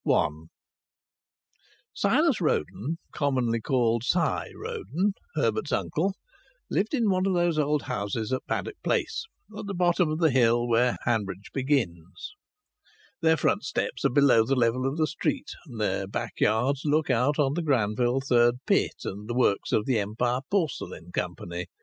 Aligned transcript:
I 0.11 0.29
Silas 1.93 2.41
Roden, 2.41 2.97
commonly 3.11 3.61
called 3.61 4.03
Si 4.03 4.49
Roden 4.55 5.13
Herbert's 5.35 5.71
uncle 5.71 6.15
lived 6.71 6.95
in 6.95 7.07
one 7.07 7.27
of 7.27 7.35
those 7.35 7.59
old 7.59 7.83
houses 7.83 8.33
at 8.33 8.41
Paddock 8.47 8.77
Place, 8.83 9.25
at 9.55 9.67
the 9.67 9.75
bottom 9.75 10.09
of 10.09 10.17
the 10.17 10.31
hill 10.31 10.67
where 10.67 10.97
Hanbridge 11.05 11.51
begins. 11.53 12.33
Their 13.21 13.37
front 13.37 13.61
steps 13.63 14.03
are 14.03 14.09
below 14.09 14.43
the 14.43 14.55
level 14.55 14.87
of 14.87 14.97
the 14.97 15.05
street, 15.05 15.51
and 15.67 15.79
their 15.79 16.07
backyards 16.07 16.81
look 16.83 17.11
out 17.11 17.37
on 17.37 17.53
the 17.53 17.61
Granville 17.61 18.21
Third 18.21 18.55
Pit 18.65 18.95
and 19.03 19.29
the 19.29 19.35
works 19.35 19.71
of 19.71 19.85
the 19.85 19.99
Empire 19.99 20.39
Porcelain 20.49 21.11
Company. 21.11 21.67